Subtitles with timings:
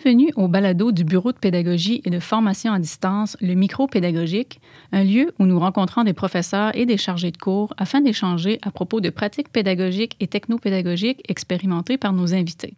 [0.00, 4.60] Bienvenue au balado du Bureau de pédagogie et de formation à distance, le micro pédagogique,
[4.92, 8.70] un lieu où nous rencontrons des professeurs et des chargés de cours afin d'échanger à
[8.70, 12.76] propos de pratiques pédagogiques et technopédagogiques expérimentées par nos invités.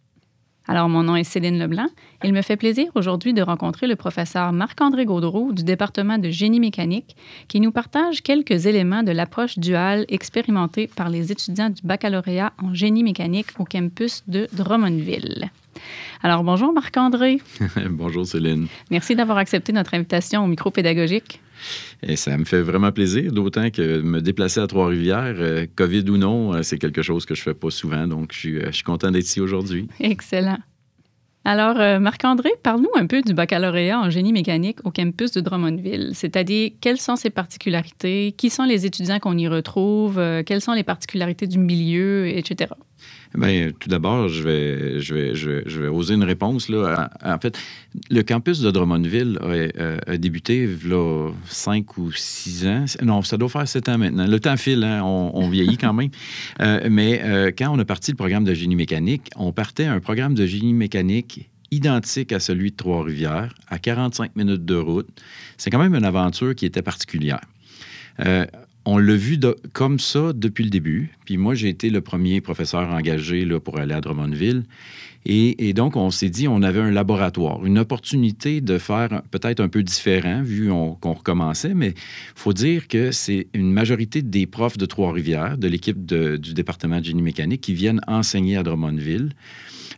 [0.67, 1.89] Alors, mon nom est Céline Leblanc.
[2.23, 6.59] Il me fait plaisir aujourd'hui de rencontrer le professeur Marc-André Gaudreau du département de génie
[6.59, 7.15] mécanique
[7.47, 12.73] qui nous partage quelques éléments de l'approche duale expérimentée par les étudiants du baccalauréat en
[12.73, 15.51] génie mécanique au campus de Drummondville.
[16.23, 17.39] Alors, bonjour Marc-André.
[17.89, 18.67] bonjour Céline.
[18.89, 21.39] Merci d'avoir accepté notre invitation au micro pédagogique.
[22.03, 26.17] Et ça me fait vraiment plaisir, d'autant que me déplacer à Trois-Rivières, euh, COVID ou
[26.17, 28.07] non, euh, c'est quelque chose que je fais pas souvent.
[28.07, 29.87] Donc, je suis, euh, je suis content d'être ici aujourd'hui.
[29.99, 30.57] Excellent.
[31.43, 36.69] Alors, Marc-André, parle-nous un peu du baccalauréat en génie mécanique au campus de Drummondville, c'est-à-dire
[36.81, 41.47] quelles sont ses particularités, qui sont les étudiants qu'on y retrouve, quelles sont les particularités
[41.47, 42.69] du milieu, etc.
[43.33, 46.69] Bien, tout d'abord, je vais, oser une réponse.
[46.69, 47.57] En fait,
[48.09, 52.85] le campus de Drummondville a, euh, a, débuté là, cinq ou six ans.
[53.01, 54.27] Non, ça doit faire sept ans maintenant.
[54.27, 55.01] Le temps file, hein?
[55.03, 56.09] on, vieillit quand même.
[56.61, 60.01] Euh, mais euh, quand on a parti le programme de génie mécanique, on partait un
[60.01, 65.07] programme de génie mécanique identique à celui de Trois-Rivières, à 45 minutes de route.
[65.57, 67.39] C'est quand même une aventure qui était particulière
[68.85, 69.39] on l'a vu
[69.73, 71.11] comme ça depuis le début.
[71.25, 74.63] Puis moi, j'ai été le premier professeur engagé là, pour aller à Drummondville.
[75.23, 79.69] Et, donc, on s'est dit, on avait un laboratoire, une opportunité de faire peut-être un
[79.69, 81.93] peu différent, vu qu'on recommençait, mais il
[82.33, 87.05] faut dire que c'est une majorité des profs de Trois-Rivières, de l'équipe du département de
[87.05, 89.29] génie mécanique, qui viennent enseigner à Drummondville.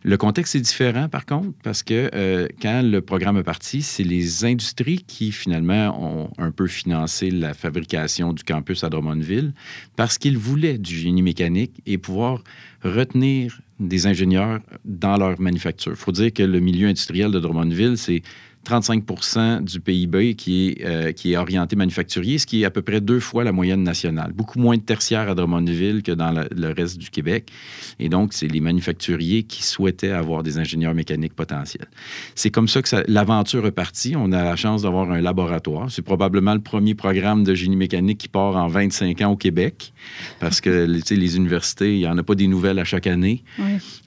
[0.06, 4.04] Le contexte est différent, par contre, parce que euh, quand le programme est parti, c'est
[4.04, 9.54] les industries qui, finalement, ont un peu financé la fabrication du campus à Drummondville
[9.96, 12.44] parce qu'ils voulaient du génie mécanique et pouvoir
[12.82, 15.92] retenir des ingénieurs dans leur manufacture.
[15.92, 18.20] Il faut dire que le milieu industriel de Drummondville, c'est
[18.64, 22.82] 35% du PIB qui est, euh, qui est orienté manufacturier, ce qui est à peu
[22.82, 24.32] près deux fois la moyenne nationale.
[24.32, 27.50] Beaucoup moins de tertiaires à Drummondville que dans le reste du Québec.
[27.98, 31.88] Et donc, c'est les manufacturiers qui souhaitaient avoir des ingénieurs mécaniques potentiels.
[32.34, 34.14] C'est comme ça que l'aventure est partie.
[34.16, 35.90] On a la chance d'avoir un laboratoire.
[35.90, 39.92] C'est probablement le premier programme de génie mécanique qui part en 25 ans au Québec,
[40.40, 43.44] parce que les universités, il n'y en a pas des nouvelles à chaque année.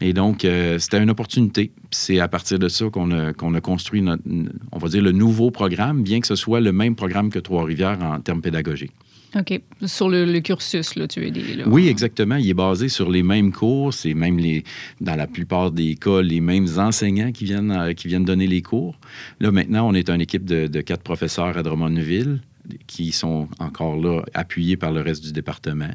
[0.02, 1.72] Et donc, euh, c'était une opportunité.
[1.92, 4.24] C'est à partir de ça qu'on a, qu'on a construit notre
[4.72, 8.02] on va dire, le nouveau programme, bien que ce soit le même programme que Trois-Rivières
[8.02, 8.94] en termes pédagogiques.
[9.36, 9.62] OK.
[9.86, 11.68] Sur le, cursus, là, tu veux dire.
[11.68, 12.36] Oui, exactement.
[12.36, 13.94] Il est basé sur les mêmes cours.
[13.94, 14.64] C'est même, les,
[15.02, 18.62] dans la plupart des cas, les mêmes enseignants qui viennent, euh, qui viennent donner les
[18.62, 18.96] cours.
[19.40, 22.40] Là, maintenant, on est une équipe de, de quatre professeurs à Drummondville
[22.88, 25.90] qui sont encore là, appuyés par le reste du département.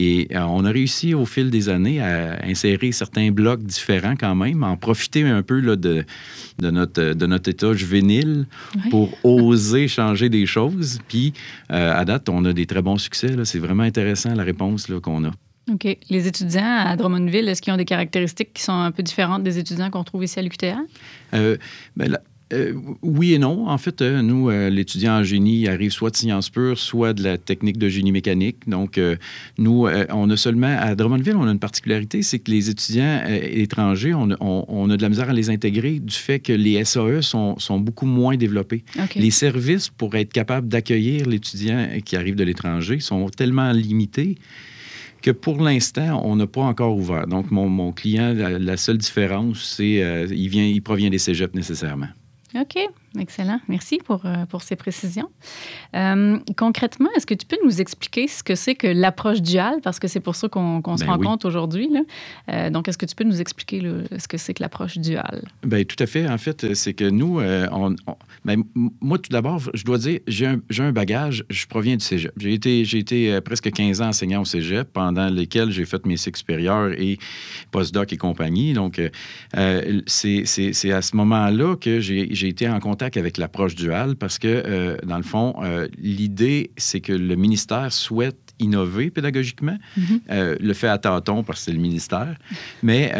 [0.00, 4.36] Et euh, on a réussi au fil des années à insérer certains blocs différents quand
[4.36, 6.04] même, en profiter un peu là, de,
[6.60, 8.46] de, notre, de notre état juvénile
[8.90, 11.00] pour oser changer des choses.
[11.08, 11.32] Puis,
[11.72, 13.34] euh, à date, on a des très bons succès.
[13.42, 15.32] C'est vraiment intéressant la réponse qu'on a.
[15.68, 15.98] OK.
[16.08, 19.58] Les étudiants à Drummondville, est-ce qu'ils ont des caractéristiques qui sont un peu différentes des
[19.58, 20.78] étudiants qu'on trouve ici à l'UQTR?
[21.34, 21.56] Euh,
[21.96, 22.16] ben
[22.52, 22.72] euh,
[23.02, 23.68] oui et non.
[23.68, 27.22] En fait, euh, nous, euh, l'étudiant en génie arrive soit de sciences pures, soit de
[27.22, 28.68] la technique de génie mécanique.
[28.68, 29.00] Donc,
[29.58, 34.14] nous, on a seulement, à Drummondville, on a une particularité, c'est que les étudiants étrangers,
[34.14, 38.06] on, a de la misère à les intégrer du fait que les SAE sont, beaucoup
[38.06, 38.84] moins développés.
[39.16, 44.36] Les services pour être capables d'accueillir l'étudiant qui arrive de l'étranger sont tellement limités
[45.22, 47.26] que pour l'instant, on n'a pas encore ouvert.
[47.26, 52.08] Donc, mon, client, la, seule différence, c'est qu'il vient, il provient des cégeps nécessairement.
[52.54, 52.88] OK.
[53.18, 53.60] Excellent.
[53.68, 55.28] Merci pour, euh, pour ces précisions.
[55.94, 59.80] Euh, concrètement, est-ce que tu peux nous expliquer ce que c'est que l'approche duale?
[59.82, 61.90] Parce que c'est pour ça qu'on se ben rencontre aujourd'hui.
[62.48, 63.82] Euh, donc, est-ce que tu peux nous expliquer
[64.16, 65.42] ce que c'est que l'approche duale?
[65.64, 66.28] Bien, tout à fait.
[66.28, 67.96] En fait, c'est que nous, on,
[68.44, 72.32] ben, moi, tout d'abord, je dois dire, j'ai un, un, bagage, je proviens du cégep.
[72.38, 76.38] J'ai été, été presque 15 ans enseignant au cégep, pendant lesquels j'ai fait mes cycles
[76.38, 77.18] supérieurs et
[77.70, 78.72] postdoc et compagnie.
[78.72, 79.00] Donc,
[80.06, 84.96] c'est à ce moment-là que j'ai été en contact avec l'approche duale parce que, euh,
[85.04, 90.20] dans le fond, euh, l'idée, c'est que le ministère souhaite innover pédagogiquement, mm-hmm.
[90.30, 92.36] euh, le fait à tâtons parce que c'est le ministère,
[92.82, 93.12] mais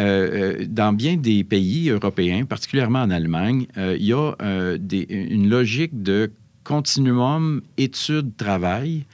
[0.67, 4.33] dans bien des pays européens, particulièrement en Allemagne, il y a
[5.09, 6.31] une logique de
[6.63, 9.05] continuum études-travail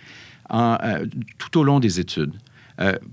[0.49, 2.33] tout au long des études.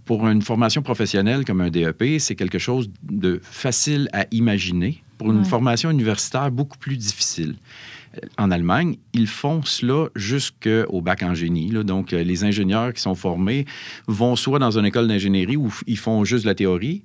[0.07, 5.33] pour une formation professionnelle comme un DEP, c'est quelque chose de facile à imaginer pour
[5.33, 7.55] une formation universitaire beaucoup plus difficile.
[8.39, 11.71] En Allemagne, ils font cela jusqu'au bac en génie.
[11.71, 13.65] Donc, euh, les ingénieurs qui sont formés
[14.07, 17.03] vont soit dans une école d'ingénierie où ils font juste la théorie,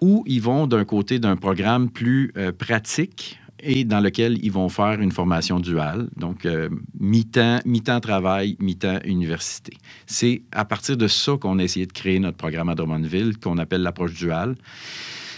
[0.00, 4.68] ou ils vont d'un côté d'un programme plus euh, pratique et dans lequel ils vont
[4.68, 6.68] faire une formation duale, donc euh,
[7.00, 9.76] mi-temps, mi-temps travail, mi-temps université.
[10.06, 13.58] C'est à partir de ça qu'on a essayé de créer notre programme à Drummondville, qu'on
[13.58, 14.56] appelle l'approche duale.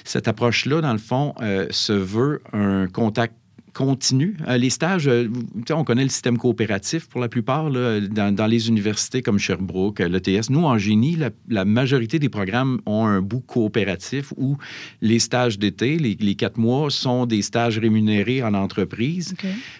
[0.09, 3.35] Cette approche-là, dans le fond, euh, se veut un contact
[3.75, 4.39] continue.
[4.49, 5.29] Euh, les stages, euh,
[5.71, 10.49] on connaît le système coopératif pour la plupart dans, les universités comme Sherbrooke, l'ETS.
[10.49, 14.57] Nous, en génie, la, majorité des programmes ont un bout coopératif où
[15.03, 19.35] les stages d'été, les, quatre mois, sont des stages rémunérés en entreprise.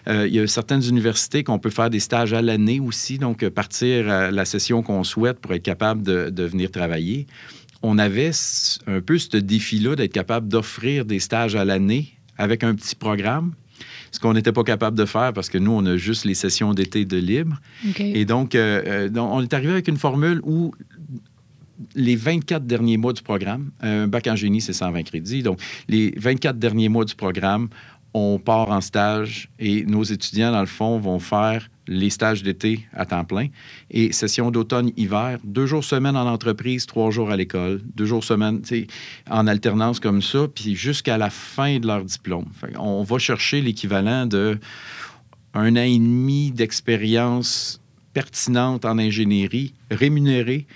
[0.05, 4.07] il y a certaines universités qu'on peut faire des stages à l'année aussi, donc partir
[4.07, 7.25] à la session qu'on souhaite pour être capable de, de venir travailler.
[7.81, 8.31] On avait
[8.87, 13.53] un peu ce défi-là d'être capable d'offrir des stages à l'année avec un petit programme
[14.11, 16.73] ce qu'on n'était pas capable de faire parce que nous, on a juste les sessions
[16.73, 17.59] d'été de libre.
[17.99, 20.73] Et donc, euh, euh, donc, on est arrivé avec une formule où
[21.95, 25.43] les 24 derniers mois du programme, un bac en génie, c'est 120 crédits.
[25.43, 27.69] Donc, les 24 derniers mois du programme,
[28.13, 32.87] on part en stage et nos étudiants, dans le fond, vont faire les stages d'été
[32.93, 33.47] à temps plein
[33.89, 38.61] et session d'automne-hiver, deux jours semaine en entreprise, trois jours à l'école, deux jours semaine
[39.29, 42.45] en alternance comme ça, puis jusqu'à la fin de leur diplôme.
[42.77, 44.59] on va chercher l'équivalent de
[45.55, 47.81] un an et demi d'expérience
[48.13, 50.67] pertinente en ingénierie, rémunérée,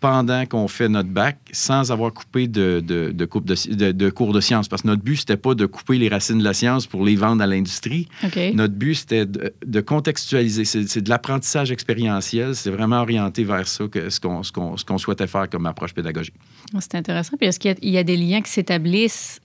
[0.00, 4.68] pendant qu'on fait notre bac sans avoir coupé de, de, de, de, cours de sciences.
[4.68, 7.16] Parce que notre but, c'était pas de couper les racines de la science pour les
[7.16, 8.08] vendre à l'industrie.
[8.54, 10.64] Notre but, c'était de, contextualiser.
[10.64, 12.54] C'est de l'apprentissage expérientiel.
[12.54, 14.42] C'est vraiment orienté vers ça, que, ce qu'on
[14.86, 16.34] qu'on souhaitait faire comme approche pédagogique.
[16.80, 17.36] C'est intéressant.
[17.36, 19.40] Puis est-ce qu'il y, y, a des liens qui s'établissent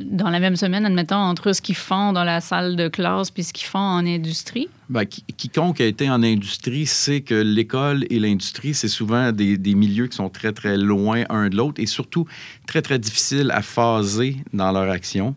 [0.00, 3.44] dans la même semaine, admettons, entre ce qu'ils font dans la salle de classe puis
[3.44, 4.68] ce qu'ils font en industrie?
[4.88, 9.74] Bien, quiconque a été en industrie sait que l'école et l'industrie, c'est souvent des, des,
[9.74, 12.26] milieux qui sont très, très loin un de l'autre et surtout
[12.66, 15.34] très, très difficiles à phaser dans leur action.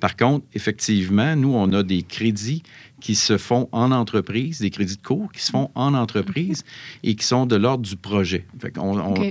[0.00, 2.62] Par contre, effectivement, nous, on a des crédits
[3.06, 6.64] qui se font en entreprise, des crédits de cours qui se font en entreprise
[7.04, 8.44] et qui sont de l'ordre du projet.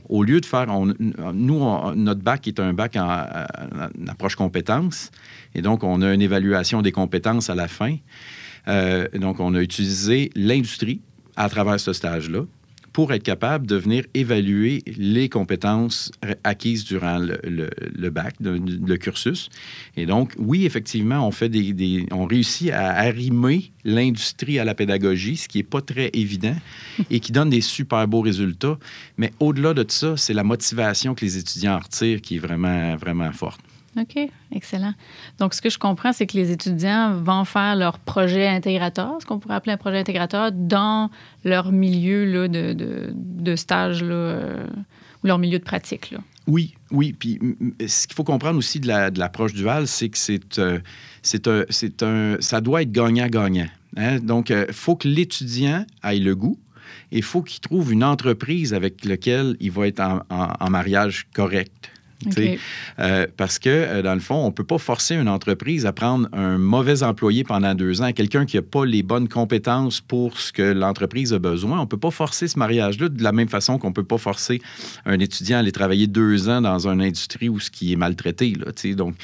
[0.08, 3.26] Au lieu de faire, nous, notre bac est un bac en,
[4.08, 5.12] approche compétences
[5.56, 7.98] et donc on a une évaluation des compétences à la fin.
[8.70, 11.02] Euh, donc on a utilisé l'industrie
[11.36, 12.44] à travers ce stage-là
[12.96, 16.14] pour être capable de venir évaluer les compétences
[16.46, 19.50] acquises durant le, bac, le, cursus.
[19.98, 25.36] Et donc, oui, effectivement, on, fait des, on réussit à arrimer l'industrie à la pédagogie,
[25.36, 26.56] ce qui n'est pas très évident
[27.10, 28.80] et qui donne des super beaux résultats.
[29.18, 32.96] Mais au-delà de ça, c'est la motivation que les étudiants en retirent qui est vraiment,
[32.96, 33.60] vraiment forte.
[33.98, 34.18] OK,
[34.52, 34.94] excellent.
[35.40, 39.26] Donc, ce que je comprends, c'est que les étudiants vont faire leur projet intégrateur, ce
[39.26, 41.10] qu'on pourrait appeler un projet intégrateur, dans
[41.46, 44.68] leur milieu de, de, de, stage euh,
[45.24, 46.14] ou leur milieu de pratique.
[46.48, 47.14] Oui, oui.
[47.14, 47.40] Puis
[47.88, 48.88] ce qu'il faut comprendre aussi de
[49.18, 50.80] l'approche la, duale, c'est que c'est euh,
[51.22, 53.70] c'est un, ça doit être gagnant-gagnant.
[53.96, 54.20] Hein?
[54.20, 56.60] Donc, il euh, faut que l'étudiant ait le goût
[57.14, 61.92] et il faut qu'il trouve une entreprise avec laquelle il va être en mariage correct.
[63.00, 65.92] Euh, parce que, euh, dans le fond, on ne peut pas forcer une entreprise à
[65.92, 70.40] prendre un mauvais employé pendant deux ans, quelqu'un qui n'a pas les bonnes compétences pour
[70.40, 71.78] ce que l'entreprise a besoin.
[71.80, 74.18] On ne peut pas forcer ce mariage-là de la même façon qu'on ne peut pas
[74.18, 74.62] forcer
[75.06, 78.54] un étudiant à aller travailler deux ans dans une industrie où ce qui est maltraité.
[78.56, 79.16] Là, donc,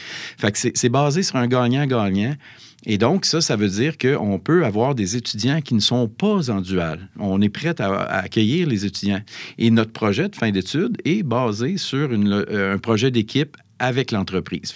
[0.53, 2.36] c'est basé sur un gagnant-gagnant.
[2.85, 6.50] Et donc, ça, ça veut dire qu'on peut avoir des étudiants qui ne sont pas
[6.50, 7.09] en dual.
[7.19, 9.21] On est prêt à, accueillir les étudiants.
[9.57, 14.73] Et notre projet de fin d'études est basé sur euh, un projet d'équipe avec l'entreprise.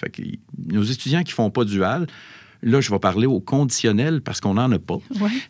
[0.68, 2.06] Nos étudiants qui ne font pas dual
[2.62, 4.98] Là, je vais parler au conditionnel parce qu'on n'en a pas.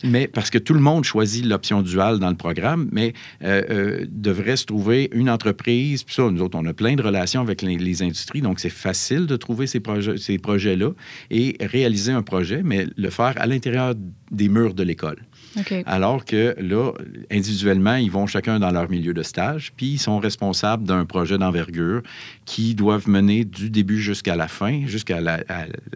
[0.04, 4.06] Mais parce que tout le monde choisit l'option duale dans le programme, mais euh, euh,
[4.08, 6.02] devrait se trouver une entreprise.
[6.02, 9.26] Puis ça, nous autres, on a plein de relations avec les, industries, donc c'est facile
[9.26, 10.90] de trouver ces, projets, ces projets-là
[11.30, 13.94] et réaliser un projet, mais le faire à l'intérieur
[14.30, 15.18] des murs de l'école.
[15.86, 16.92] Alors que là,
[17.30, 21.38] individuellement, ils vont chacun dans leur milieu de stage, puis ils sont responsables d'un projet
[21.38, 22.02] d'envergure
[22.44, 25.20] qui doivent mener du début jusqu'à la fin, jusqu'à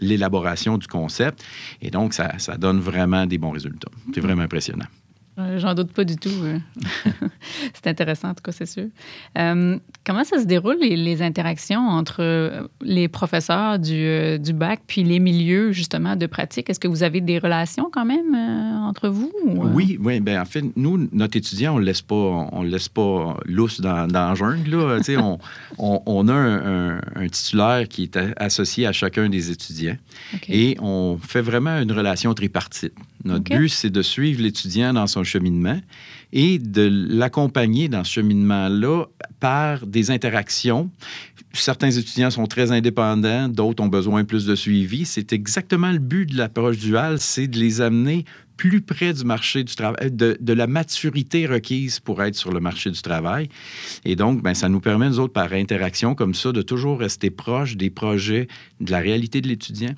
[0.00, 1.45] l'élaboration du concept.
[1.83, 3.90] Et donc, ça, ça donne vraiment des bons résultats.
[4.14, 4.87] C'est vraiment impressionnant.
[5.57, 6.29] J'en doute pas du tout.
[6.43, 6.59] Euh.
[7.73, 8.87] c'est intéressant, en tout cas, c'est sûr.
[9.38, 15.02] Euh, comment ça se déroule, les, interactions entre euh, les professeurs du, du, bac puis
[15.02, 16.71] les milieux, justement, de pratique?
[16.71, 19.33] Est-ce que vous avez des relations quand même entre vous?
[19.45, 20.21] Oui, oui.
[20.21, 24.07] Ben, en fait, nous, notre étudiant, on ne laisse pas, on laisse pas lousse dans,
[24.07, 24.71] dans la jungle.
[24.71, 24.99] Là.
[25.19, 25.38] on,
[25.78, 29.97] on, on, a un, un, titulaire qui est associé à chacun des étudiants.
[30.49, 32.95] Et on fait vraiment une relation tripartite.
[33.25, 35.78] Notre but, c'est de suivre l'étudiant dans son cheminement
[36.33, 39.07] et de l'accompagner dans ce cheminement-là
[39.41, 40.91] par des interactions.
[41.53, 45.05] Certains étudiants sont très indépendants, d'autres ont besoin plus de suivi.
[45.05, 48.25] C'est exactement le but de l'approche duale, c'est de les amener
[48.57, 52.91] plus près du marché du travail, de, la maturité requise pour être sur le marché
[52.91, 53.49] du travail.
[54.05, 57.31] Et donc, ben, ça nous permet, nous autres, par interaction comme ça, de toujours rester
[57.31, 58.49] proche des projets,
[58.81, 59.95] de la réalité de l'étudiant.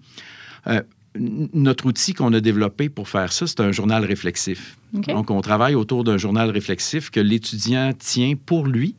[0.68, 0.80] Euh,
[1.16, 4.76] notre outil qu'on a développé pour faire ça, c'est un journal réflexif.
[4.92, 8.94] Donc, on travaille autour d'un journal réflexif que l'étudiant tient pour lui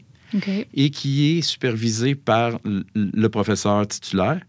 [0.73, 2.59] et qui est supervisé par
[2.95, 4.41] le professeur titulaire.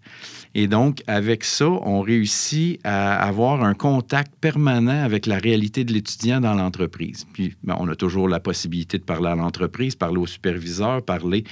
[0.57, 5.93] Et donc, avec ça, on réussit à avoir un contact permanent avec la réalité de
[5.93, 7.27] l'étudiant dans l'entreprise.
[7.33, 11.43] Puis, ben, on a toujours la possibilité de parler à l'entreprise, parler au superviseur, parler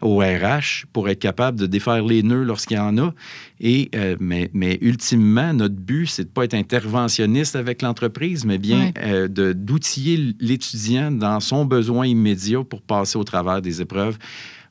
[0.00, 3.12] au RH pour être capable de défaire les nœuds lorsqu'il y en a.
[3.60, 8.46] Et, euh, mais, mais, ultimement, notre but, c'est de ne pas être interventionniste avec l'entreprise,
[8.46, 14.18] mais bien euh, d'outiller l'étudiant dans son besoin immédiat pour passer au travers des épreuves.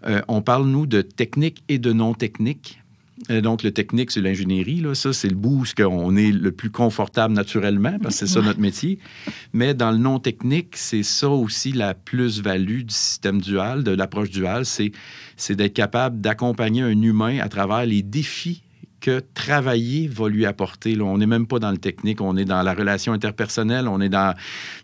[0.05, 2.81] Euh, on parle, nous, de technique et de non-technique.
[3.29, 4.81] Euh, donc, le technique, c'est l'ingénierie.
[4.81, 4.93] Là.
[4.93, 8.41] Ça, c'est le bout où on est le plus confortable naturellement, parce que c'est ça
[8.41, 8.99] notre métier.
[9.53, 14.29] Mais dans le non technique, c'est ça aussi la plus-value du système dual, de l'approche
[14.29, 14.91] duale, c'est,
[15.37, 18.61] c'est d'être capable d'accompagner un humain à travers les défis
[19.05, 20.95] que travailler va lui apporter.
[20.95, 21.03] Là.
[21.03, 24.09] On n'est même pas dans le technique, on est dans la relation interpersonnelle, on est
[24.09, 24.33] dans,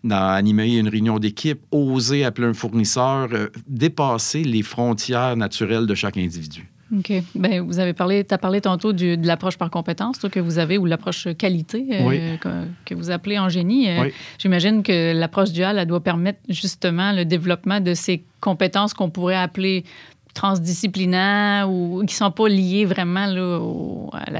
[0.03, 5.95] dans animer une réunion d'équipe, oser appeler un fournisseur, euh, dépasser les frontières naturelles de
[5.95, 6.69] chaque individu.
[6.95, 7.13] OK.
[7.33, 10.77] Bien, vous avez parlé, tu as parlé tantôt de l'approche par compétence que vous avez
[10.77, 12.37] ou l'approche qualité euh,
[12.85, 13.89] que, vous appelez en génie.
[13.89, 19.09] Euh, j'imagine que l'approche duale, elle doit permettre justement le développement de ces compétences qu'on
[19.09, 19.85] pourrait appeler
[20.33, 23.59] transdisciplinaires ou qui ne sont pas liées vraiment là,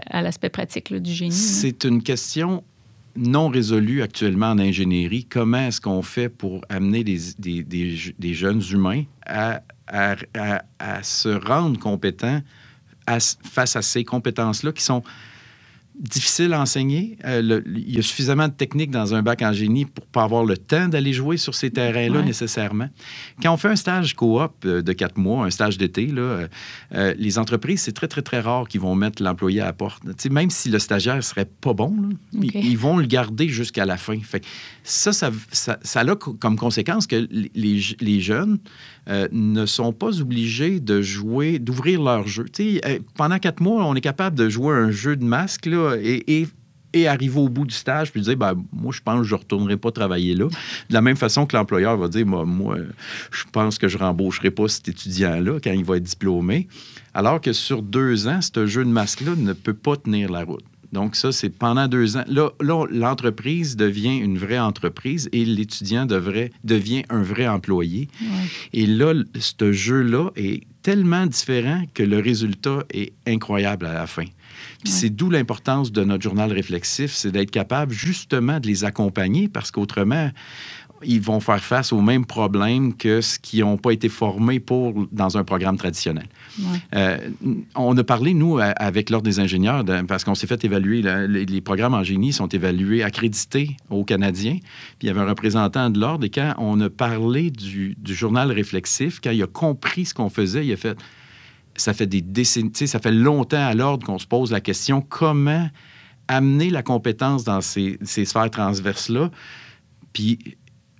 [0.09, 1.31] à l'aspect pratique du génie.
[1.31, 2.63] C'est une question
[3.15, 5.25] non résolue actuellement en ingénierie.
[5.25, 7.63] Comment est-ce qu'on fait pour amener des, des,
[8.17, 12.41] des jeunes humains à à, se rendre compétent
[13.07, 15.03] face à ces compétences-là qui sont
[16.01, 17.17] difficiles à enseigner.
[17.25, 20.43] Euh, il y a suffisamment de techniques dans un bac en génie pour pas avoir
[20.43, 22.89] le temps d'aller jouer sur ces terrains-là nécessairement.
[23.41, 26.47] Quand on fait un stage coop euh, de quatre mois, un stage d'été, là,
[26.93, 30.01] euh, les entreprises, c'est très, très, très rare qu'ils vont mettre l'employé à la porte.
[30.29, 31.95] même si le stagiaire serait pas bon,
[32.33, 34.17] ils, vont le garder jusqu'à la fin.
[34.19, 34.43] Fait
[34.83, 38.57] ça, ça, ça, ça, a comme conséquence que les, les jeunes
[39.09, 42.45] euh, ne sont pas obligés de jouer, d'ouvrir leur jeu.
[43.15, 46.47] Pendant quatre mois, on est capable de jouer un jeu de masque là, et,
[46.93, 49.39] et, arriver au bout du stage puis dire ben, moi, je pense que je ne
[49.39, 50.45] retournerai pas travailler là.
[50.45, 52.77] De la même façon que l'employeur va dire moi, moi,
[53.31, 56.67] je pense que je ne rembaucherai pas cet étudiant-là quand il va être diplômé.
[57.13, 60.63] Alors que sur deux ans, ce jeu de masque-là ne peut pas tenir la route.
[60.91, 62.23] Donc, ça, c'est pendant deux ans.
[62.27, 68.09] Là, l'entreprise devient une vraie entreprise et l'étudiant devient un vrai employé.
[68.73, 74.25] Et là, ce jeu-là est tellement différent que le résultat est incroyable à la fin.
[74.83, 79.71] C'est d'où l'importance de notre journal réflexif, c'est d'être capable justement de les accompagner parce
[79.71, 80.31] qu'autrement,
[81.03, 85.07] ils vont faire face aux mêmes problèmes que ceux qui n'ont pas été formés pour
[85.11, 86.27] dans un programme traditionnel.
[86.95, 87.17] Euh,
[87.75, 91.93] on a parlé, nous, avec l'Ordre des ingénieurs, parce qu'on s'est fait évaluer, les, programmes
[91.93, 94.57] en génie sont évalués, accrédités aux Canadiens.
[94.99, 98.51] Puis il y avait un représentant de l'Ordre, et quand on a parlé du, journal
[98.51, 100.97] réflexif, quand il a compris ce qu'on faisait, il a fait...
[101.77, 105.69] Ça fait des décennies, ça fait longtemps à l'Ordre qu'on se pose la question comment
[106.27, 109.31] amener la compétence dans ces, ces sphères transverses-là?
[110.11, 110.57] Puis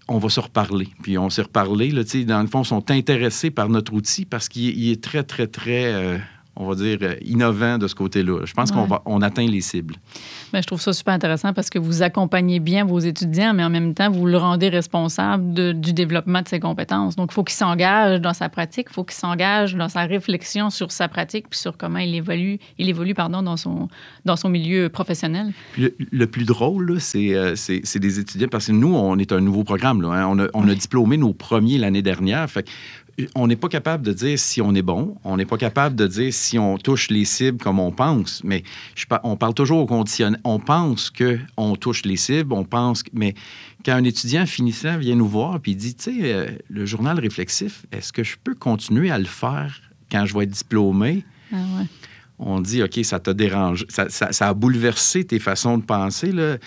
[0.08, 0.90] on va se reparler.
[1.02, 1.92] Puis on s'est reparlé.
[1.92, 5.48] Là, dans le fond, ils sont intéressés par notre outil parce qu'il est très, très,
[5.48, 6.18] très, euh,
[6.56, 8.42] on va dire, euh, innovant de ce côté-là.
[8.44, 9.96] Je pense qu'on va, on atteint les cibles.
[10.52, 13.70] Bien, je trouve ça super intéressant parce que vous accompagnez bien vos étudiants, mais en
[13.70, 17.16] même temps, vous le rendez responsable du développement de ses compétences.
[17.16, 20.70] Donc, il faut qu'il s'engage dans sa pratique, il faut qu'il s'engage dans sa réflexion
[20.70, 23.88] sur sa pratique puis sur comment il évolue, il évolue pardon, dans, son,
[24.26, 25.54] dans son milieu professionnel.
[25.78, 30.02] le, plus drôle, euh, c'est, des étudiants, parce que nous, on est un nouveau programme.
[30.02, 30.28] Là, hein.
[30.30, 32.50] On, a, on a diplômé nos premiers l'année dernière.
[32.50, 32.68] Fait
[33.36, 36.08] on n'est pas capable de dire si on est bon, on n'est pas capable de
[36.08, 38.64] dire si on touche les cibles comme on pense, mais
[39.24, 40.40] on parle toujours au conditionnel.
[40.44, 43.36] On pense qu'on touche les cibles, on pense, mais
[43.86, 47.86] quand un étudiant finissant vient nous voir et dit, tu sais, euh, le journal réflexif,
[47.92, 51.24] est-ce que je peux continuer à le faire quand je vais être diplômé?
[51.54, 51.58] Ah
[52.42, 56.32] on dit, OK, ça t'a dérangé, ça, a bouleversé tes façons de penser.
[56.32, 56.58] Là.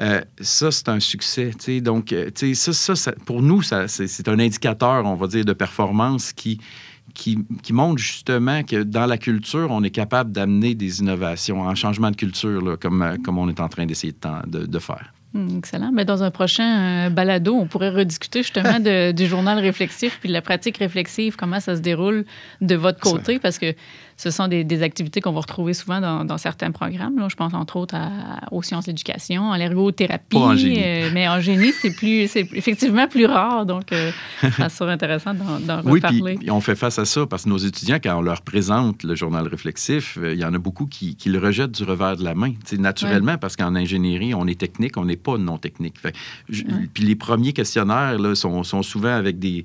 [0.00, 1.52] Euh, ça, c'est un succès.
[1.80, 6.60] Donc, euh, ça, ça, pour nous, c'est un indicateur, on va dire, de performance qui,
[7.14, 11.74] qui, qui montre justement que dans la culture, on est capable d'amener des innovations, un
[11.74, 14.78] changement de culture, là, comme, euh, comme on est en train d'essayer de, de, de
[14.78, 15.12] faire.
[15.34, 15.92] Hmm, excellent.
[15.92, 20.28] Mais dans un prochain euh, balado, on pourrait rediscuter justement de, du journal réflexif puis
[20.28, 22.26] de la pratique réflexive, comment ça se déroule
[22.60, 23.74] de votre côté, parce que
[24.22, 27.18] ce sont des, activités qu'on va retrouver souvent dans, certains programmes.
[27.18, 27.26] Là.
[27.28, 27.96] Je pense entre autres
[28.52, 30.36] aux sciences de l'éducation, à l'ergothérapie.
[30.36, 33.66] Euh, mais en génie, c'est plus, c'est effectivement plus rare.
[33.66, 34.12] Donc, euh,
[34.56, 36.20] ça serait intéressant d'en, reparler.
[36.22, 39.02] Oui, puis on fait face à ça parce que nos étudiants, quand on leur présente
[39.02, 42.22] le journal réflexif, euh, il y en a beaucoup qui, le rejettent du revers de
[42.22, 42.52] la main.
[42.78, 45.96] naturellement, parce qu'en ingénierie, on est technique, on n'est pas non technique.
[46.48, 49.64] Puis les premiers questionnaires là, sont, sont souvent avec des.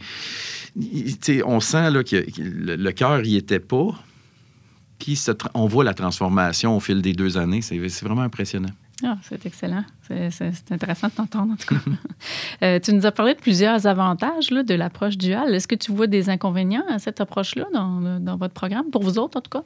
[1.45, 3.89] On sent là, que le cœur n'y était pas,
[4.99, 5.19] puis
[5.53, 7.61] on voit la transformation au fil des deux années.
[7.61, 8.71] C'est vraiment impressionnant.
[9.03, 9.83] Ah, c'est excellent.
[10.07, 11.81] C'est intéressant de t'entendre, en tout cas.
[12.63, 15.53] Euh, tu nous as parlé de plusieurs avantages là, de l'approche duale.
[15.53, 19.19] Est-ce que tu vois des inconvénients à cette approche-là dans, dans, votre programme, pour vous
[19.19, 19.63] autres, en tout cas?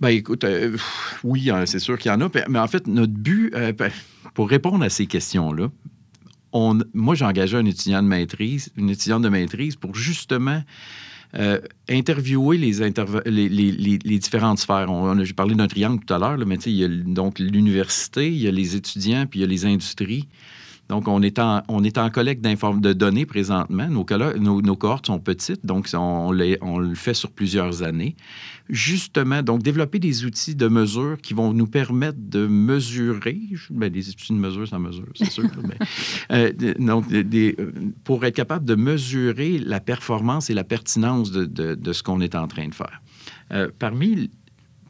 [0.00, 0.76] Ben écoute, euh,
[1.22, 2.28] oui, hein, c'est sûr qu'il y en a.
[2.48, 3.92] Mais en fait, notre but, euh, ben,
[4.34, 5.68] pour répondre à ces questions-là,
[6.92, 10.62] moi, j'ai engagé un étudiant de maîtrise, une étudiante de maîtrise pour justement
[11.36, 14.90] euh, interviewer les, différentes sphères.
[14.90, 18.40] On, a parlé d'un triangle tout à l'heure, mais il y a donc l'université, il
[18.40, 20.28] y a les étudiants, puis il y a les industries.
[20.88, 23.88] Donc, on est en, on est en collecte de données présentement.
[23.88, 24.04] Nos,
[24.38, 28.16] nos, nos, cohortes sont petites, donc on, on, le fait sur plusieurs années.
[28.68, 34.10] Justement, donc, développer des outils de mesure qui vont nous permettre de mesurer, bien, des
[34.10, 35.44] outils de mesure, ça mesure, c'est sûr.
[36.32, 37.56] euh, donc, des,
[38.04, 42.20] pour être capable de mesurer la performance et la pertinence de, de, de ce qu'on
[42.20, 43.00] est en train de faire.
[43.52, 44.30] Euh, parmi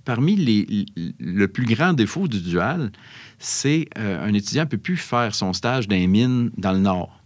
[0.04, 0.86] parmi les,
[1.18, 2.92] le plus grand défaut du dual,
[3.38, 6.78] c'est euh, un étudiant ne peut plus faire son stage dans les mines dans le
[6.78, 7.20] Nord.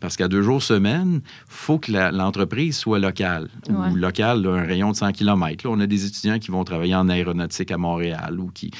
[0.00, 3.48] Parce qu'à deux jours semaine, il faut que l'entreprise soit locale.
[3.68, 5.66] Ou locale, un rayon de 100 km.
[5.66, 8.70] Là, on a des étudiants qui vont travailler en aéronautique à Montréal ou qui,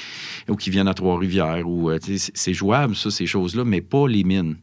[0.47, 1.65] ou qui viennent à Trois-Rivières.
[1.67, 4.55] Euh, c'est jouable, ça, ces choses-là, mais pas les mines.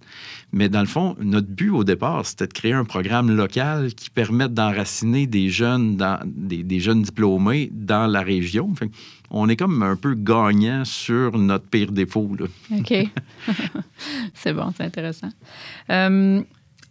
[0.53, 4.11] Mais dans le fond, notre but au départ, c'était de créer un programme local qui
[4.11, 8.73] permette d'enraciner des jeunes, dans, des, jeunes diplômés dans la région.
[9.31, 12.31] on est comme un peu gagnant sur notre pire défaut.
[12.73, 12.95] OK.
[14.35, 15.29] c'est bon, c'est intéressant.
[15.91, 16.43] Euh,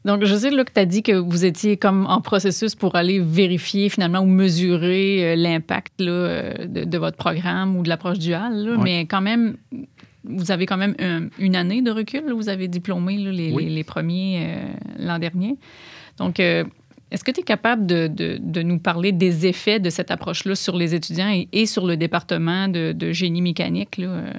[0.05, 2.95] donc, je sais là, que tu as dit que vous étiez comme en processus pour
[2.95, 8.77] aller vérifier finalement ou mesurer euh, l'impact euh, de, votre programme ou de l'approche duale,
[8.83, 9.57] mais quand même,
[10.27, 10.95] vous avez quand même
[11.39, 12.31] une année de recul?
[12.33, 15.57] Vous avez diplômé les, premiers euh, l'an dernier.
[16.17, 16.63] Donc, euh,
[17.11, 20.95] est-ce que tu es capable de, nous parler des effets de cette approche-là sur les
[20.95, 24.31] étudiants et, sur le département de, génie mécanique, euh,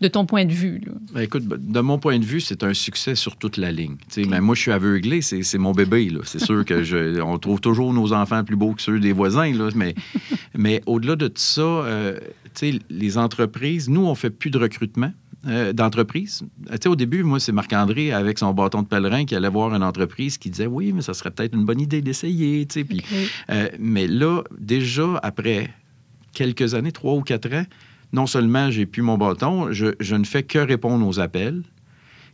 [0.00, 0.80] de ton point de vue?
[1.12, 3.96] Ben, écoute, de mon point de vue, c'est un succès sur toute la ligne.
[4.16, 6.10] Ben, moi, je suis aveuglé, c'est mon bébé.
[6.24, 9.52] C'est sûr que je, on trouve toujours nos enfants plus beaux que ceux des voisins,
[9.52, 9.94] là, mais,
[10.56, 11.84] mais au-delà de ça,
[12.88, 15.12] les entreprises, nous, on fait plus de recrutement.
[15.44, 16.44] Euh, d'entreprise.
[16.70, 19.82] Euh, au début, moi, c'est Marc-André avec son bâton de pèlerin qui allait voir une
[19.82, 22.68] entreprise qui disait oui, mais ça serait peut-être une bonne idée d'essayer.
[23.50, 25.74] Euh, mais là, déjà, après
[26.32, 27.64] quelques années, trois ou quatre ans,
[28.12, 31.62] non seulement j'ai plus mon bâton, je, je, ne fais que répondre aux appels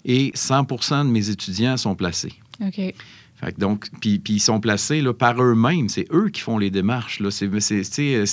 [0.04, 2.34] et 100% de mes étudiants sont placés.
[3.58, 5.88] Donc, puis, ils sont placés par eux-mêmes.
[5.88, 7.22] C'est eux qui font les démarches.
[7.22, 8.26] Euh,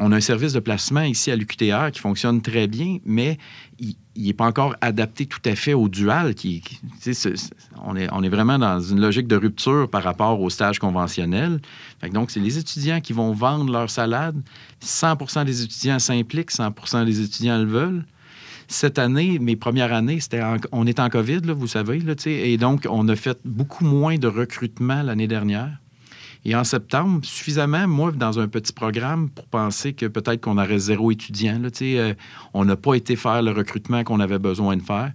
[0.00, 3.38] on a un service de placement ici à l'UQTR qui fonctionne très bien, mais
[3.78, 6.34] il n'est pas encore adapté tout à fait au dual.
[6.34, 6.62] Qui,
[7.84, 11.60] on, est, on est vraiment dans une logique de rupture par rapport au stage conventionnel.
[12.12, 14.40] donc, c'est les étudiants qui vont vendre leur salade.
[14.84, 18.04] 100% des étudiants s'impliquent, 100% des étudiants le veulent
[18.70, 23.08] cette année, mes premières années, c'était on est en COVID, vous savez, et donc on
[23.08, 25.76] a fait beaucoup moins de recrutement l'année dernière.
[26.44, 30.78] Et en septembre, suffisamment, moi, dans un petit programme, pour penser que peut-être qu'on aurait
[30.78, 31.60] zéro étudiant.
[31.82, 32.14] Euh,
[32.54, 35.12] on n'a pas été faire le recrutement qu'on avait besoin de faire.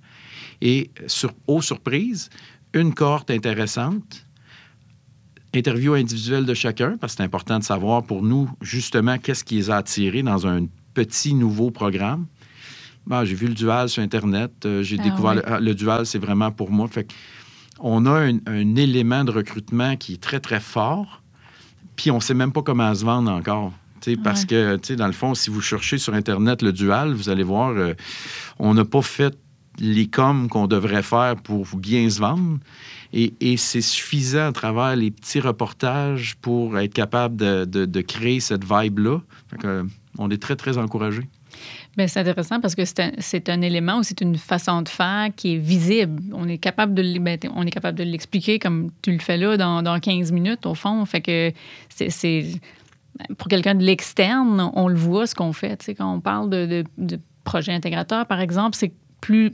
[0.62, 2.30] Et, sur, aux surprises,
[2.74, 4.28] une cohorte intéressante,
[5.54, 9.56] interview individuelle de chacun, parce que c'est important de savoir pour nous, justement, qu'est-ce qui
[9.56, 12.28] les a attirés dans un petit nouveau programme.
[13.08, 14.52] Ben, j'ai vu le dual sur Internet.
[14.66, 16.88] Euh, j'ai ah découvert ah, le, dual, c'est vraiment pour moi.
[16.88, 17.08] Fait
[17.80, 21.22] on a un, élément de recrutement qui est très, très fort,
[21.96, 23.74] puis on ne sait même pas comment se vendre encore.
[24.24, 27.72] Parce que, dans le fond, si vous cherchez sur Internet le dual, vous allez voir,
[27.72, 27.94] euh,
[28.60, 29.36] on n'a pas fait
[29.80, 32.60] les coms qu'on devrait faire pour bien se vendre.
[33.14, 39.22] Et, c'est suffisant à travers les petits reportages pour être capable de, créer cette vibe-là.
[40.18, 41.22] on est très, très encouragé.
[42.08, 45.30] C'est intéressant parce que c'est un, c'est un élément ou c'est une façon de faire
[45.36, 46.22] qui est visible.
[46.34, 49.56] On est capable de, ben, on est capable de l'expliquer comme tu le fais là
[49.58, 51.06] dans, dans 15 minutes, au fond.
[51.06, 51.52] Fait que
[51.90, 52.60] c'est, c'est-
[53.38, 55.78] pour quelqu'un de l'externe, on le voit ce qu'on fait.
[55.78, 58.92] Tu sais, quand on parle de, de, de projet intégrateur, par exemple, c'est
[59.22, 59.54] plus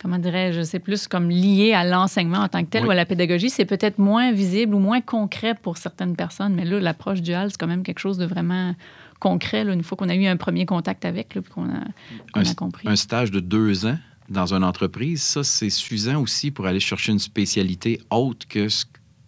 [0.00, 2.88] comment dirais-je, c'est plus comme lié à l'enseignement en tant que tel Oui.
[2.88, 3.50] ou à la pédagogie.
[3.50, 7.56] C'est peut-être moins visible ou moins concret pour certaines personnes, mais là, l'approche duale, c'est
[7.58, 8.74] quand même quelque chose de vraiment
[9.18, 12.54] concret, là, une fois qu'on a eu un premier contact avec, là, puis qu'on a,
[12.54, 12.88] compris.
[12.88, 17.12] Un stage de deux ans dans une entreprise, ça, c'est suffisant aussi pour aller chercher
[17.12, 18.84] une spécialité autre que ce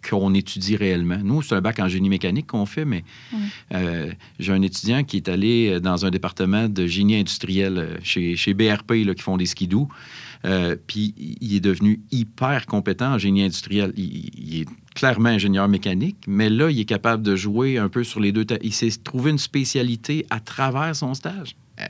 [0.07, 1.19] qu'on étudie réellement.
[1.23, 3.03] Nous, c'est un bac en génie mécanique qu'on fait, mais
[3.73, 8.35] euh, j'ai un étudiant qui est allé dans un département de génie industriel euh, chez,
[8.35, 9.87] chez BRP, là, qui font des skidoo.
[10.43, 13.93] Euh, puis il est devenu hyper compétent en génie industriel.
[13.95, 18.03] Il, il est clairement ingénieur mécanique, mais là, il est capable de jouer un peu
[18.03, 18.45] sur les deux.
[18.61, 21.55] Il s'est trouvé une spécialité à travers son stage.
[21.77, 21.87] Hey,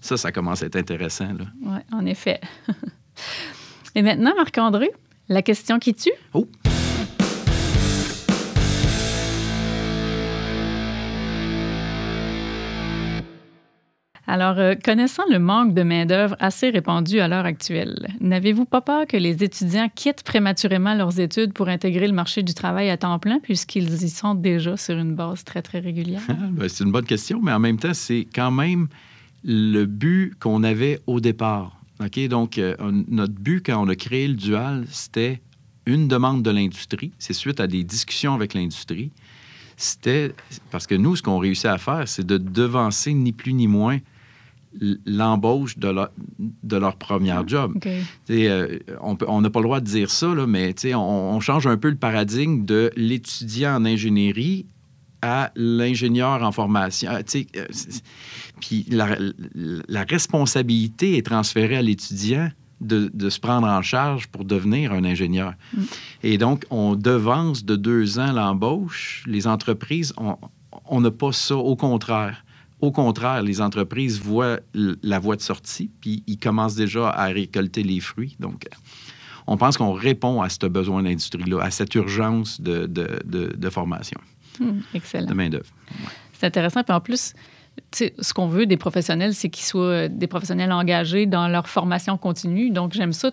[0.00, 1.32] ça, ça commence à être intéressant.
[1.32, 1.46] Là.
[1.62, 2.40] Oui, en effet.
[3.94, 4.90] Et maintenant, Marc-André,
[5.28, 6.12] la question qui tue?
[6.34, 6.46] Oh!
[14.28, 19.06] Alors, euh, connaissant le manque de main-d'œuvre assez répandu à l'heure actuelle, n'avez-vous pas peur
[19.06, 23.20] que les étudiants quittent prématurément leurs études pour intégrer le marché du travail à temps
[23.20, 26.22] plein puisqu'ils y sont déjà sur une base très, très régulière?
[26.50, 28.88] Ben, c'est une bonne question, mais en même temps, c'est quand même
[29.44, 31.80] le but qu'on avait au départ.
[32.28, 32.74] Donc, euh,
[33.08, 35.40] notre but quand on a créé le dual, c'était
[35.86, 37.12] une demande de l'industrie.
[37.18, 39.12] C'est suite à des discussions avec l'industrie.
[39.76, 40.34] C'était
[40.70, 43.98] parce que nous, ce qu'on réussit à faire, c'est de devancer ni plus ni moins
[45.04, 47.74] l'embauche de leur, de leur première job.
[48.26, 51.40] Tu sais, euh, on n'a pas le droit de dire ça, là, mais on, on
[51.40, 54.66] change un peu le paradigme de l'étudiant en ingénierie
[55.22, 57.10] à l'ingénieur en formation.
[57.12, 57.64] Ah, euh,
[58.60, 59.16] Puis la,
[59.88, 65.04] la responsabilité est transférée à l'étudiant de, de se prendre en charge pour devenir un
[65.04, 65.54] ingénieur.
[65.74, 65.80] Mm.
[66.22, 69.24] Et donc, on devance de deux ans l'embauche.
[69.26, 70.36] Les entreprises, on-
[70.88, 71.56] on n'a pas ça.
[71.56, 72.44] Au contraire.
[72.86, 74.60] Au contraire, les entreprises voient
[75.02, 78.36] la voie de sortie, puis ils commencent déjà à récolter les fruits.
[78.38, 78.68] Donc,
[79.48, 83.70] on pense qu'on répond à ce besoin d'industrie-là, à cette urgence de, de- de- de
[83.70, 84.20] formation,
[84.60, 85.26] Hmm, excellent.
[85.26, 85.72] de main-d'œuvre.
[86.32, 86.84] C'est intéressant.
[86.84, 87.32] Puis en plus,
[87.92, 92.70] ce qu'on veut des professionnels, c'est qu'ils soient des professionnels engagés dans leur formation continue.
[92.70, 93.30] Donc, j'aime ça,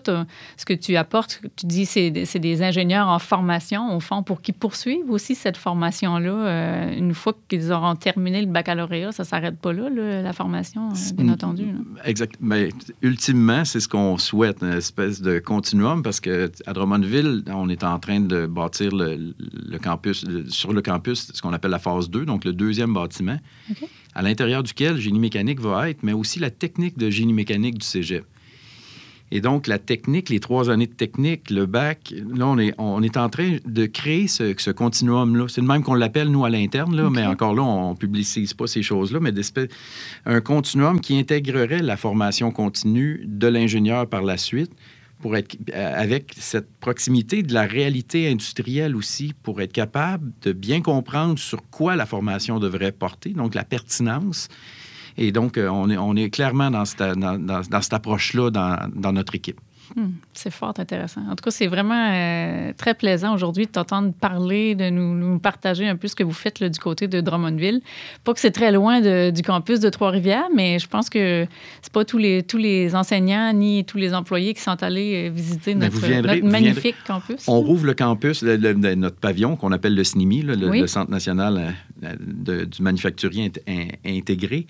[0.56, 1.40] ce que tu apportes.
[1.56, 5.34] Tu dis c'est des- c'est des ingénieurs en formation, au fond, pour qu'ils poursuivent aussi
[5.34, 6.30] cette formation-là.
[6.30, 10.32] euh, une fois qu'ils auront terminé le baccalauréat, ça ne s'arrête pas là, là, la
[10.32, 11.66] formation, euh, bien entendu.
[12.04, 12.34] Exact.
[12.40, 12.68] Mais
[13.02, 17.84] ultimement, c'est ce qu'on souhaite, une espèce de continuum, parce que à Drummondville, on est
[17.84, 21.78] en train de bâtir le, le campus, le- sur le campus, ce qu'on appelle la
[21.78, 23.38] phase 2, donc le deuxième bâtiment,
[23.70, 23.88] OK.
[24.14, 27.86] À l'intérieur duquel génie mécanique va être, mais aussi la technique de génie mécanique du
[27.86, 28.24] cégep.
[29.30, 33.02] Et donc, la technique, les trois années de technique, le bac, là, on est, on
[33.02, 35.46] est en train de créer ce, ce continuum-là.
[35.48, 38.54] C'est le même qu'on l'appelle, nous, à l'interne, là, mais encore là, on ne publicise
[38.54, 39.32] pas ces choses-là, mais
[40.26, 44.70] un continuum qui intégrerait la formation continue de l'ingénieur par la suite
[45.20, 50.52] pour être euh, avec cette proximité de la réalité industrielle aussi, pour être capable de
[50.52, 54.48] bien comprendre sur quoi la formation devrait porter, donc la pertinence.
[55.16, 58.90] Et donc, euh, on, est, on est clairement dans cette, dans, dans- cette approche-là dans,
[58.94, 59.60] dans notre équipe.
[59.96, 61.20] Hmm, c'est fort intéressant.
[61.30, 65.38] En tout cas, c'est vraiment euh, très plaisant aujourd'hui de t'entendre parler, de nous, nous
[65.38, 67.80] partager un peu ce que vous faites là, du côté de Drummondville.
[68.24, 71.46] Pas que c'est très loin de- du campus de Trois-Rivières, mais je pense que
[71.82, 75.30] c'est pas tous les, tous les enseignants ni tous les employés qui sont allés euh,
[75.32, 77.44] visiter Ben, notre, viendrez- magnifique campus.
[77.48, 80.68] On rouvre le campus, le- le- le- notre pavillon qu'on appelle le SNIMI, là, le,
[80.70, 80.80] Oui.
[80.80, 84.66] le Centre national euh, de- du manufacturier in- intégré.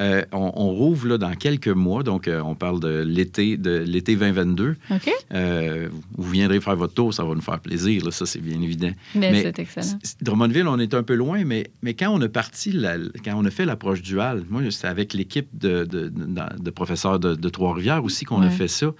[0.00, 3.78] Euh, on, on rouvre là, dans quelques mois, donc euh, on parle de l'été de
[3.78, 4.76] l'été 2022.
[4.92, 5.10] OK?
[5.34, 8.60] Euh, vous viendrez faire votre tour, ça va nous faire plaisir, là, ça c'est bien
[8.62, 8.90] évident.
[9.14, 9.98] Mais, Mais c'est excellent.
[10.22, 13.44] Drummondville, on est un peu loin, mais, mais quand on a parti, la- quand on
[13.44, 18.04] a fait l'approche duale, moi, c'est avec l'équipe de, de, de- de professeurs de, Trois-Rivières
[18.04, 18.92] aussi qu'on a fait ça.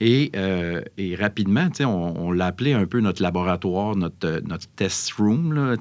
[0.00, 5.10] Et, euh, et rapidement, on, on l'a appelé un peu notre laboratoire, notre, notre test
[5.14, 5.74] room, là,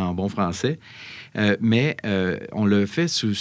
[0.00, 0.80] en bon français.
[1.36, 3.32] Euh, mais euh, on l'a fait sous,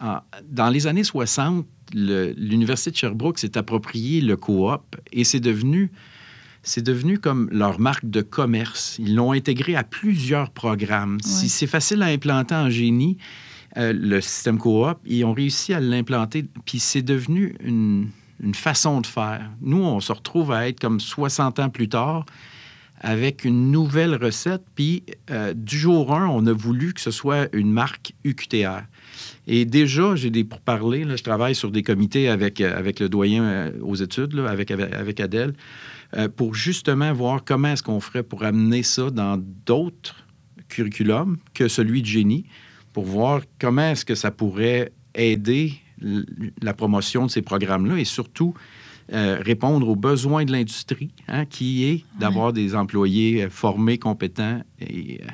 [0.00, 5.40] en- dans les années 60, le- l'Université de Sherbrooke s'est approprié le coop et c'est
[5.40, 5.90] devenu
[6.66, 8.96] c'est devenu comme leur marque de commerce.
[8.98, 11.18] Ils l'ont intégré à plusieurs programmes.
[11.20, 13.18] Si c'est facile à implanter en génie,
[13.76, 18.08] euh, le système coop, ils ont réussi à l'implanter, puis c'est devenu une,
[18.42, 19.50] une façon de faire.
[19.60, 22.24] Nous, on se retrouve à être comme 60 ans plus tard
[23.00, 24.62] avec une nouvelle recette.
[24.74, 28.82] Puis euh, du jour 1, on a voulu que ce soit une marque UQTR.
[29.46, 31.04] Et déjà, j'ai des pourparlers.
[31.04, 34.70] Là, je travaille sur des comités avec, euh, avec le doyen euh, aux études, avec,
[34.70, 35.54] avec Adèle,
[36.36, 40.24] pour justement voir comment est-ce qu'on ferait pour amener ça dans d'autres
[40.68, 42.46] curriculums que celui de génie,
[42.92, 45.74] pour voir comment est-ce que ça pourrait aider
[46.62, 48.54] la promotion de ces programmes-là et surtout
[49.12, 54.62] euh, répondre aux besoins de l'industrie, hein, qui est d'avoir des employés euh, formés, compétents
[54.80, 55.28] et, euh,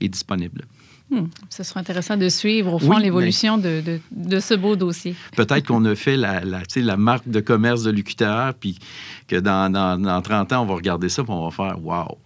[0.00, 0.64] et disponibles.
[1.10, 1.24] Hmm.
[1.48, 5.14] Ce sera intéressant de suivre, au fond, l'évolution de, de, de, ce beau dossier.
[5.36, 8.78] Peut-être qu'on a fait la, la, la, marque de commerce de l'UQTR, puis
[9.26, 12.18] que dans, dans, dans, 30 ans, on va regarder ça, puis on va faire «wow,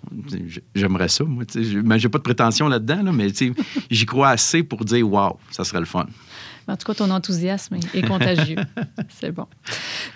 [0.75, 3.29] j'aimerais ça, moi.» Je n'ai pas de prétention là-dedans, là, mais
[3.89, 6.07] j'y crois assez pour dire «wow, ça serait le fun».
[6.69, 8.57] En tout cas, ton enthousiasme est contagieux.
[9.09, 9.47] C'est bon.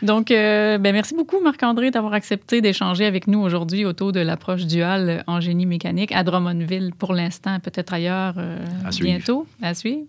[0.03, 4.67] Donc, euh, ben merci beaucoup, Marc-André, d'avoir accepté d'échanger avec nous aujourd'hui autour de l'approche
[4.67, 8.59] duale en génie mécanique à Drummondville pour l'instant, peut-être ailleurs euh,
[9.01, 10.05] bientôt, à suivre.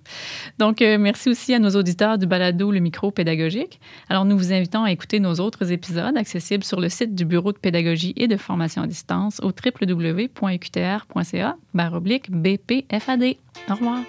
[0.60, 3.80] Donc, euh, merci aussi à nos auditeurs du balado Le Micro Pédagogique.
[4.10, 7.52] Alors, nous vous invitons à écouter nos autres épisodes accessibles sur le site du Bureau
[7.52, 10.28] de pédagogie et de formation à distance au www.uqtr.ca
[12.30, 13.36] BPFAD.
[13.70, 14.00] Au revoir.